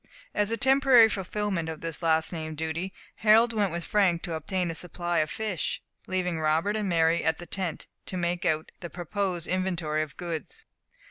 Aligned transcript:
As 0.33 0.49
a 0.49 0.57
temporary 0.57 1.09
fulfilment 1.09 1.69
of 1.69 1.81
this 1.81 2.01
last 2.01 2.33
named 2.33 2.57
duty, 2.57 2.91
Harold 3.17 3.53
went 3.53 3.71
with 3.71 3.83
Frank 3.83 4.23
to 4.23 4.33
obtain 4.33 4.71
a 4.71 4.73
supply 4.73 5.19
of 5.19 5.29
fish, 5.29 5.79
leaving 6.07 6.39
Robert 6.39 6.75
and 6.75 6.89
Mary 6.89 7.23
at 7.23 7.37
the 7.37 7.45
tent, 7.45 7.85
to 8.07 8.17
make 8.17 8.43
out 8.43 8.71
the 8.79 8.89
proposed 8.89 9.45
inventory 9.45 10.01
of 10.01 10.17
goods. 10.17 10.65